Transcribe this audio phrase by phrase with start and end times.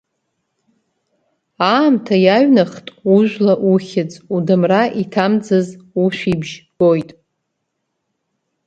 [1.73, 5.67] Аамҭа иаҩнахт ужәла ухьыӡ, удамра иҭамӡаз
[6.03, 7.09] ушәибжь гоит…